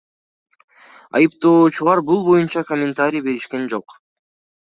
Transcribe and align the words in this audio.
Айыптоочулар 1.19 2.01
бул 2.09 2.25
боюнча 2.29 2.65
комментарий 2.71 3.23
беришкен 3.27 3.67
жок. 3.75 3.97